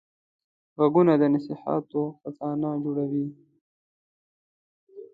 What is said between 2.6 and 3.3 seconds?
جوړوي